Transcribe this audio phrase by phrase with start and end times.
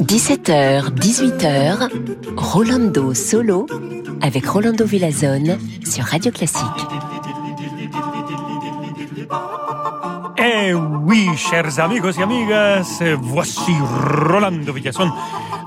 [0.00, 1.88] 17h, 18h,
[2.36, 3.66] Rolando Solo
[4.20, 6.64] avec Rolando Villazone sur Radio Classique.
[10.38, 13.72] Eh oui, chers amigos et amigas, voici
[14.28, 15.12] Rolando Villazone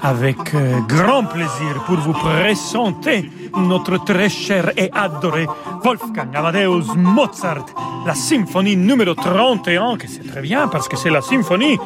[0.01, 5.47] avec euh, grand plaisir pour vous présenter notre très cher et adoré
[5.83, 7.65] Wolfgang Amadeus Mozart,
[8.05, 11.77] la symphonie numéro 31, que c'est très bien parce que c'est la symphonie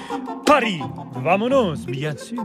[0.45, 0.81] Paris.
[1.23, 2.43] Vamonos, bien sûr.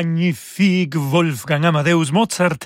[0.00, 2.60] Magnifique Wolfgang Amadeus Mozart,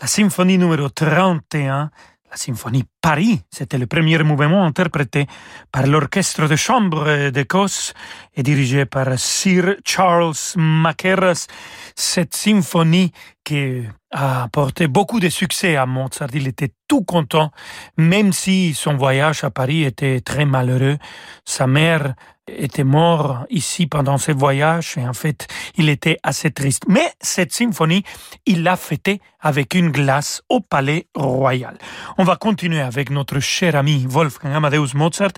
[0.00, 1.92] la symphonie numéro 31,
[2.28, 5.28] la symphonie Paris, c'était le premier mouvement interprété
[5.70, 7.94] par l'orchestre de chambre d'Écosse
[8.34, 11.46] et dirigé par Sir Charles Mackerras.
[11.94, 13.12] Cette symphonie
[13.44, 16.30] qui a apporté beaucoup de succès à Mozart.
[16.34, 17.52] Il était tout content,
[17.96, 20.98] même si son voyage à Paris était très malheureux.
[21.44, 22.14] Sa mère
[22.48, 25.46] était mort ici pendant ce voyage et en fait,
[25.76, 26.84] il était assez triste.
[26.88, 28.02] Mais cette symphonie,
[28.46, 31.76] il l'a fêtée avec une glace au Palais Royal.
[32.18, 35.32] On va continuer avec notre cher ami Wolfgang Amadeus Mozart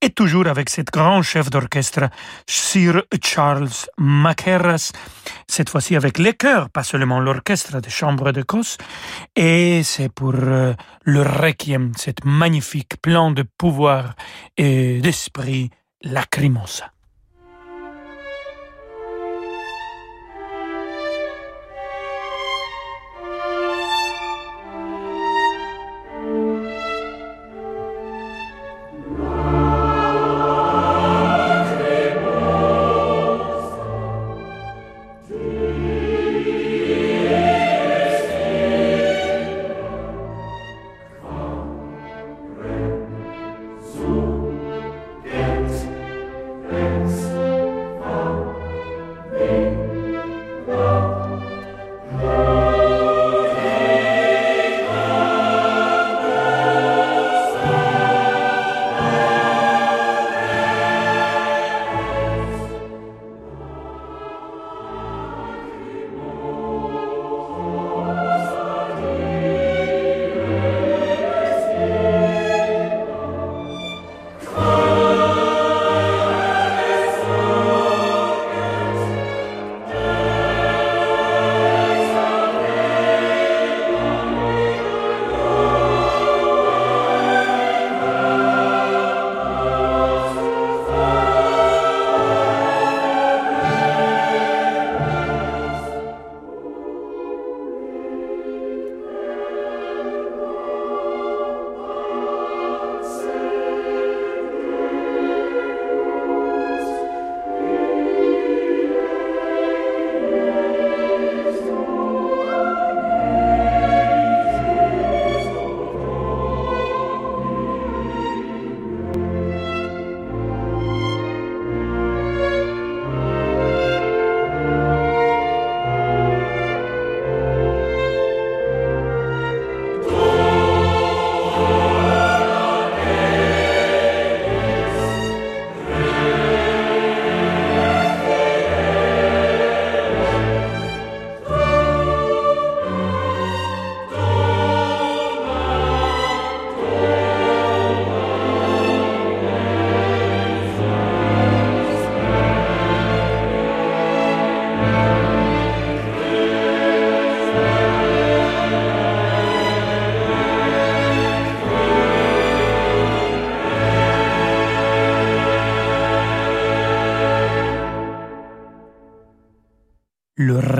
[0.00, 2.08] et toujours avec cet grand chef d'orchestre,
[2.46, 3.68] Sir Charles
[3.98, 4.92] Mackerras,
[5.46, 8.78] cette fois-ci avec les chœurs, pas seulement l'orchestre de chambre de Cosse,
[9.36, 14.14] et c'est pour euh, le requiem, cette magnifique plan de pouvoir
[14.56, 15.70] et d'esprit
[16.02, 16.91] lacrimosa.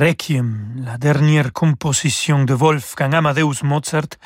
[0.05, 4.19] La dernière composition de Wolfgang Amadeus Mozart.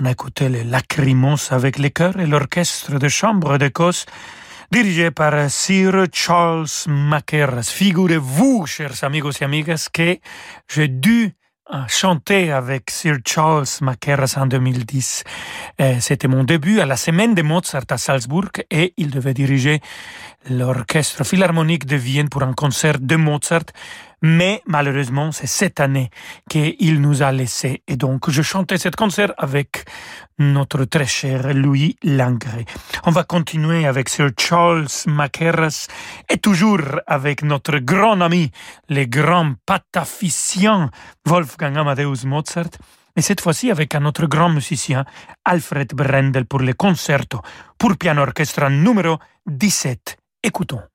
[0.00, 4.06] On a écouté les Lacrymos avec les chœurs et l'orchestre de chambre d'Écosse
[4.72, 7.70] dirigé par Sir Charles Mackerras.
[7.70, 10.16] Figurez-vous, chers amigos et amigas, que
[10.68, 11.34] j'ai dû
[11.86, 15.24] chanter avec Sir Charles Mackerras en 2010.
[15.82, 19.80] Euh, c'était mon début à la semaine de Mozart à Salzbourg et il devait diriger
[20.48, 23.66] l'orchestre philharmonique de Vienne pour un concert de Mozart.
[24.22, 26.10] Mais malheureusement, c'est cette année
[26.48, 27.82] qu'il nous a laissé.
[27.88, 29.84] Et donc, je chantais cet concert avec
[30.38, 32.64] notre très cher Louis Langré.
[33.04, 35.86] On va continuer avec Sir Charles Mackerras
[36.28, 38.50] et toujours avec notre grand ami,
[38.88, 40.90] le grand pataficien
[41.26, 42.70] Wolfgang Amadeus Mozart.
[43.16, 45.04] Et cette fois-ci avec un autre grand musicien,
[45.44, 47.40] Alfred Brendel, pour le concerto
[47.78, 50.16] pour piano orchestre numéro 17.
[50.42, 50.89] Écoutons.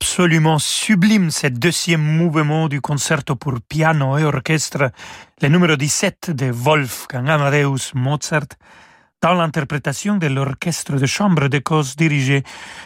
[0.00, 4.92] Absolument sublime, ce deuxième mouvement du concerto pour piano et orchestre,
[5.42, 8.46] le numéro 17 de Wolfgang Amadeus Mozart,
[9.20, 12.44] dans l'interprétation de l'orchestre de chambre d'Écosse dirigé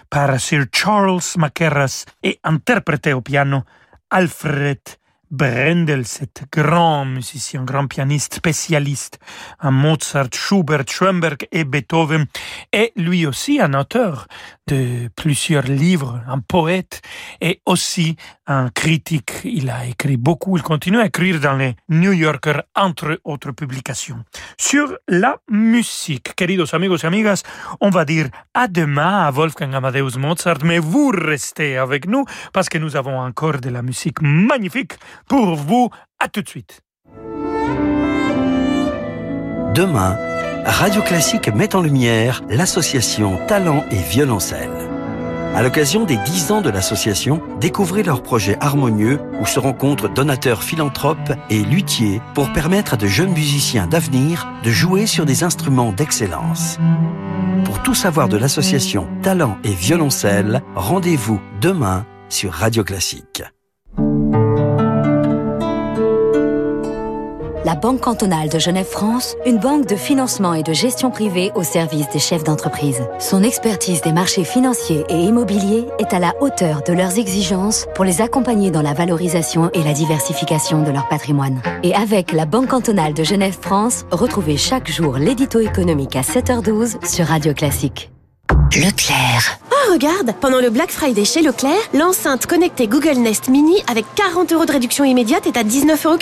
[0.08, 3.62] par Sir Charles Mackerras et interprété au piano
[4.08, 4.80] Alfred
[5.32, 9.18] Brendel, cet grand musicien, grand pianiste, spécialiste
[9.62, 12.26] en Mozart, Schubert, Schoenberg et Beethoven,
[12.70, 14.26] est lui aussi un auteur
[14.66, 17.00] de plusieurs livres, un poète
[17.40, 18.16] et aussi
[18.74, 19.32] critique.
[19.44, 24.24] Il a écrit beaucoup, il continue à écrire dans les New Yorker, entre autres publications.
[24.58, 27.42] Sur la musique, queridos amigos et amigas,
[27.80, 32.68] on va dire à demain à Wolfgang Amadeus Mozart, mais vous restez avec nous parce
[32.68, 34.94] que nous avons encore de la musique magnifique
[35.28, 35.90] pour vous.
[36.18, 36.80] À tout de suite.
[39.74, 40.16] Demain,
[40.64, 44.81] Radio Classique met en lumière l'association Talent et Violoncelle.
[45.54, 50.62] À l'occasion des 10 ans de l'association, découvrez leurs projets harmonieux où se rencontrent donateurs
[50.62, 55.92] philanthropes et luthiers pour permettre à de jeunes musiciens d'avenir de jouer sur des instruments
[55.92, 56.78] d'excellence.
[57.66, 63.42] Pour tout savoir de l'association Talent et Violoncelle, rendez-vous demain sur Radio Classique.
[67.64, 72.08] La Banque cantonale de Genève-France, une banque de financement et de gestion privée au service
[72.10, 73.02] des chefs d'entreprise.
[73.18, 78.04] Son expertise des marchés financiers et immobiliers est à la hauteur de leurs exigences pour
[78.04, 81.60] les accompagner dans la valorisation et la diversification de leur patrimoine.
[81.82, 87.26] Et avec la Banque cantonale de Genève-France, retrouvez chaque jour l'édito économique à 7h12 sur
[87.26, 88.11] Radio Classique.
[88.74, 89.58] Leclerc.
[89.70, 94.50] Oh, regarde Pendant le Black Friday chez Leclerc, l'enceinte connectée Google Nest Mini avec 40
[94.50, 96.16] euros de réduction immédiate est à 19,90 euros.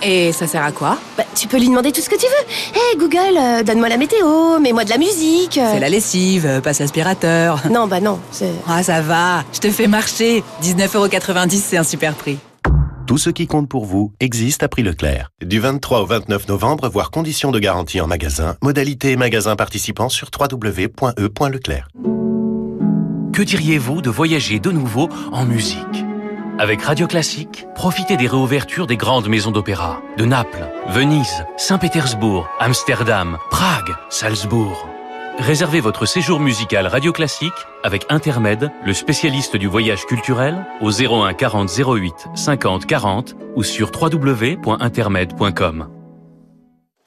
[0.00, 0.96] Et ça sert à quoi?
[1.18, 2.74] Bah, Tu peux lui demander tout ce que tu veux.
[2.74, 5.60] Hé hey, Google, euh, donne-moi la météo, mets-moi de la musique.
[5.62, 7.60] C'est la lessive, euh, passe l'aspirateur.
[7.70, 8.18] Non, bah non.
[8.66, 10.42] Ah, ça va, je te fais marcher.
[10.62, 12.38] 19,90€, c'est un super prix.
[13.08, 15.30] Tout ce qui compte pour vous existe à prix Leclerc.
[15.42, 20.10] Du 23 au 29 novembre, voir conditions de garantie en magasin, modalité et magasin participants
[20.10, 21.88] sur www.e.leclerc.
[23.32, 26.04] Que diriez-vous de voyager de nouveau en musique?
[26.58, 33.38] Avec Radio Classique, profitez des réouvertures des grandes maisons d'opéra de Naples, Venise, Saint-Pétersbourg, Amsterdam,
[33.50, 34.86] Prague, Salzbourg.
[35.38, 41.32] Réservez votre séjour musical Radio Classique avec Intermed, le spécialiste du voyage culturel, au 01
[41.32, 45.88] 40 08 50 40 ou sur www.intermed.com.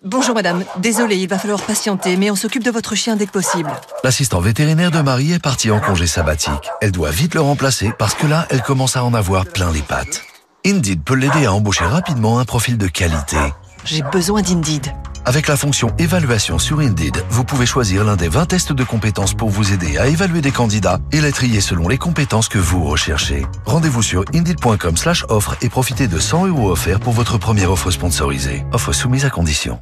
[0.04, 3.34] Bonjour madame, désolé, il va falloir patienter, mais on s'occupe de votre chien dès que
[3.34, 3.70] possible.
[4.04, 6.70] L'assistant vétérinaire de Marie est partie en congé sabbatique.
[6.80, 9.82] Elle doit vite le remplacer parce que là, elle commence à en avoir plein les
[9.82, 10.24] pattes.
[10.66, 13.38] Indeed peut l'aider à embaucher rapidement un profil de qualité.
[13.84, 14.94] J'ai besoin d'Indeed.
[15.24, 19.36] Avec la fonction évaluation sur Indeed, vous pouvez choisir l'un des 20 tests de compétences
[19.36, 22.84] pour vous aider à évaluer des candidats et les trier selon les compétences que vous
[22.84, 23.46] recherchez.
[23.66, 27.92] Rendez-vous sur indeed.com slash offre et profitez de 100 euros offerts pour votre première offre
[27.92, 28.64] sponsorisée.
[28.74, 29.80] Offre soumise à condition.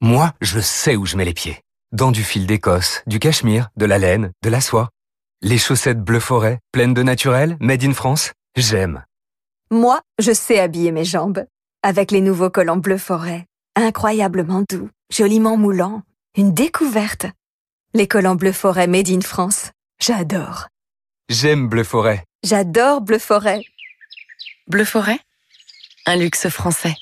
[0.00, 1.60] Moi, je sais où je mets les pieds.
[1.90, 4.90] Dans du fil d'Écosse, du cachemire, de la laine, de la soie.
[5.42, 9.04] Les chaussettes bleu forêt, pleines de naturel, made in France, j'aime.
[9.72, 11.44] Moi, je sais habiller mes jambes.
[11.82, 13.47] Avec les nouveaux collants bleu forêt
[13.82, 16.02] incroyablement doux, joliment moulant,
[16.36, 17.26] une découverte.
[17.94, 20.68] Les collants bleu forêt made in France, j'adore.
[21.28, 22.24] J'aime bleu forêt.
[22.44, 23.62] J'adore bleu forêt.
[24.66, 25.18] Bleu forêt,
[26.06, 26.94] un luxe français.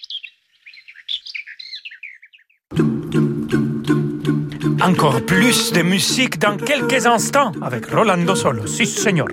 [4.83, 8.67] Encore plus de musique dans quelques instants avec Rolando Solo.
[8.67, 9.29] Si, señor.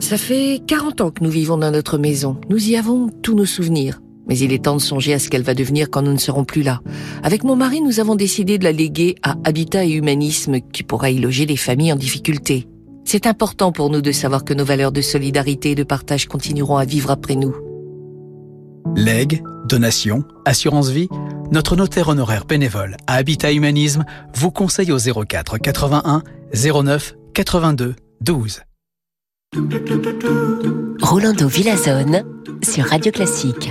[0.00, 2.40] Ça fait 40 ans que nous vivons dans notre maison.
[2.50, 4.00] Nous y avons tous nos souvenirs.
[4.28, 6.44] Mais il est temps de songer à ce qu'elle va devenir quand nous ne serons
[6.44, 6.80] plus là.
[7.22, 11.10] Avec mon mari, nous avons décidé de la léguer à Habitat et Humanisme qui pourra
[11.10, 12.66] y loger les familles en difficulté.
[13.04, 16.76] C'est important pour nous de savoir que nos valeurs de solidarité et de partage continueront
[16.76, 17.54] à vivre après nous.
[18.96, 21.08] Legs, donations, assurance vie,
[21.52, 28.62] notre notaire honoraire bénévole à Habitat Humanisme vous conseille au 04 81 09 82 12.
[31.02, 32.24] Rolando Villazone
[32.62, 33.70] sur Radio Classique.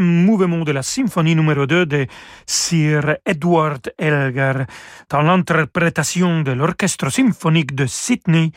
[0.00, 2.06] mouvement de la symphonie numéro 2 de
[2.46, 4.66] Sir Edward Elgar
[5.10, 8.52] dans l'interprétation de l'orchestre symphonique de Sydney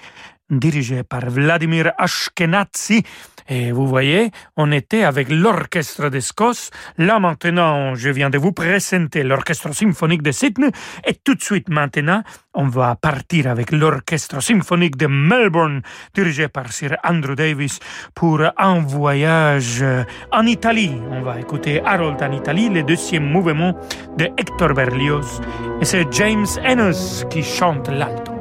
[0.49, 3.03] dirigé par Vladimir Ashkenazi
[3.47, 6.71] et vous voyez, on était avec l'orchestre d'Escosse.
[6.97, 10.71] Là maintenant, je viens de vous présenter l'orchestre symphonique de Sydney.
[11.07, 12.23] Et tout de suite maintenant,
[12.53, 15.81] on va partir avec l'orchestre symphonique de Melbourne,
[16.13, 17.79] dirigé par Sir Andrew Davis,
[18.13, 19.83] pour un voyage
[20.31, 20.95] en Italie.
[21.11, 23.73] On va écouter Harold en Italie, le deuxième mouvement
[24.17, 25.41] de Hector Berlioz.
[25.81, 28.31] Et c'est James Ennis qui chante l'alto.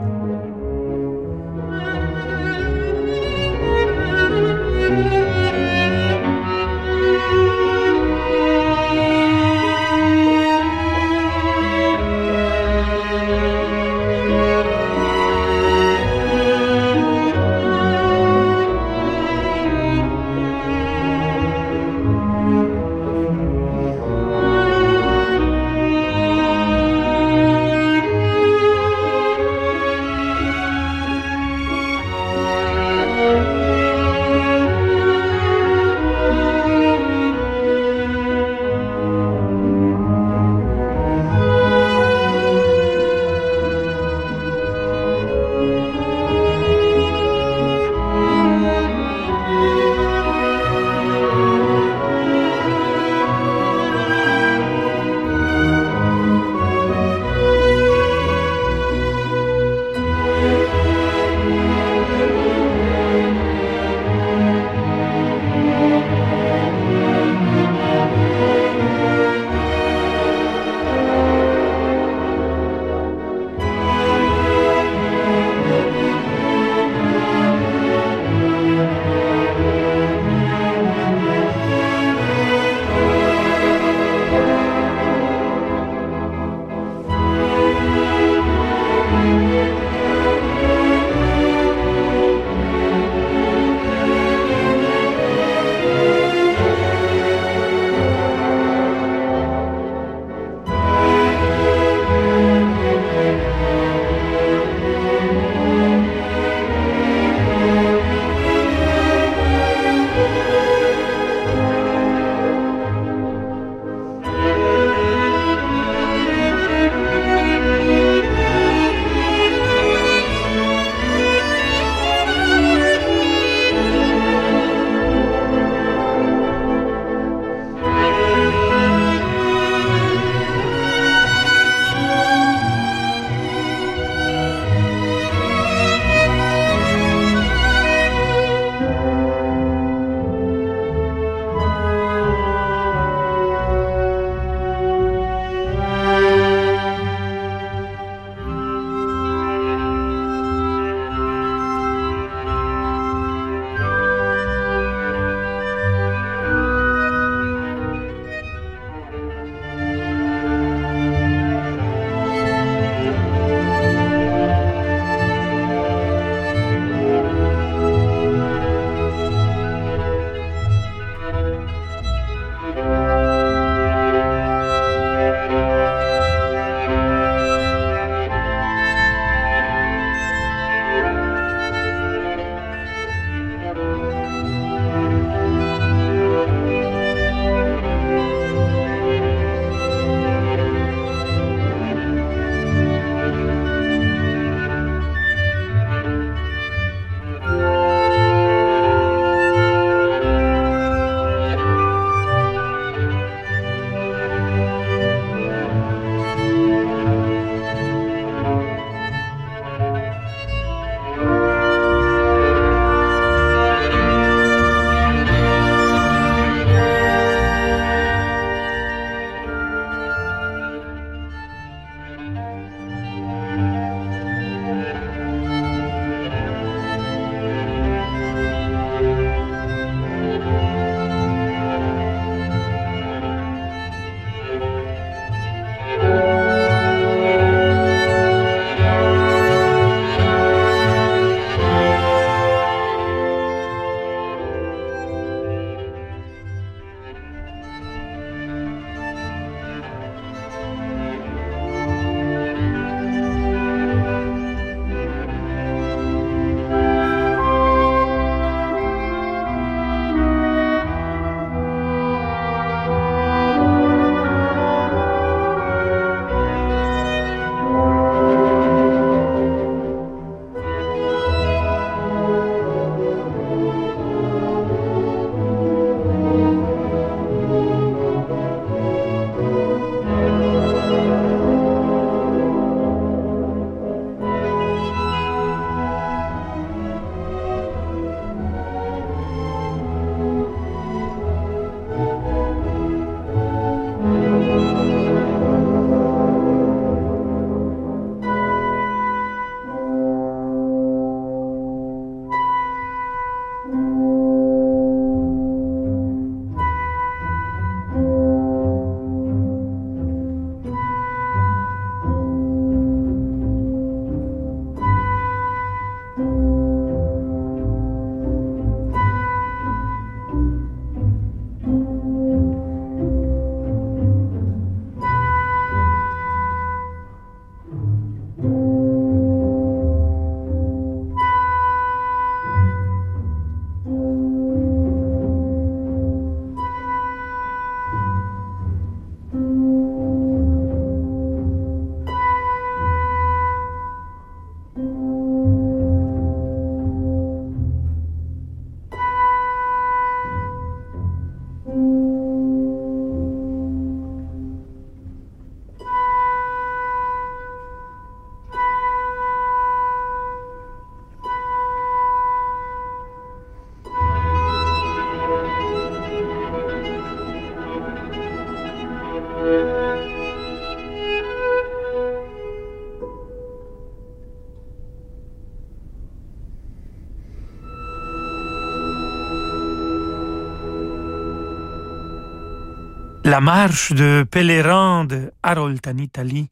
[383.30, 386.50] La marche de pèlerin de Harold en Italie,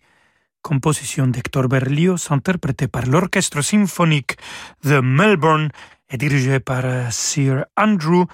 [0.63, 4.37] composition d'Hector Berlioz, interprétée par l'Orchestre symphonique
[4.85, 5.71] de Melbourne
[6.09, 8.27] et dirigé par Sir Andrew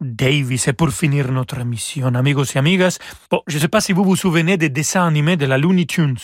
[0.00, 0.68] Davis.
[0.68, 2.98] Et pour finir notre émission, amigos et amigas,
[3.30, 5.86] bon, je ne sais pas si vous vous souvenez des dessins animés de la Looney
[5.86, 6.16] Tunes,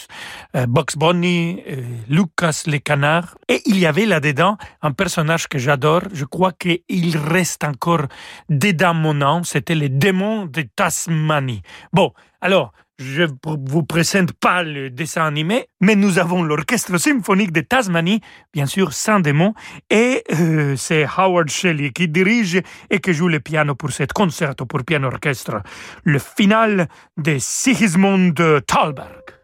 [0.57, 5.59] euh, Bugs Bunny, euh, Lucas le canard, et il y avait là-dedans un personnage que
[5.59, 8.07] j'adore, je crois qu'il reste encore
[8.49, 11.63] dedans mon âme, c'était le démon de Tasmanie.
[11.93, 17.61] Bon, alors, je vous présente pas le dessin animé, mais nous avons l'orchestre symphonique de
[17.61, 18.21] Tasmanie,
[18.53, 19.55] bien sûr sans démon,
[19.91, 24.67] et euh, c'est Howard Shelley qui dirige et qui joue le piano pour cet concerto
[24.67, 25.63] pour piano orchestre,
[26.05, 28.35] le final de Sigismund
[28.67, 29.36] Thalberg.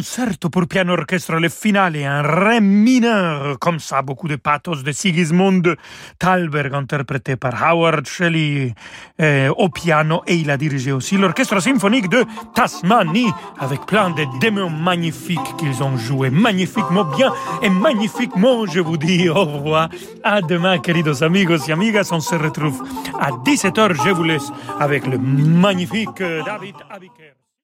[0.00, 4.92] Concerto pour piano orchestre, le finale, un ré mineur, comme ça, beaucoup de pathos de
[4.92, 5.76] Sigismund
[6.18, 8.74] Thalberg, interprété par Howard Shelley
[9.20, 12.24] euh, au piano, et il a dirigé aussi l'orchestre symphonique de
[12.54, 17.30] Tasmanie, avec plein de démons magnifiques qu'ils ont joué, magnifiquement bien
[17.60, 19.90] et magnifiquement, je vous dis au revoir.
[20.24, 22.82] À demain, queridos amigos y amigas, on se retrouve
[23.20, 27.39] à 17h, je vous laisse avec le magnifique David Abiker.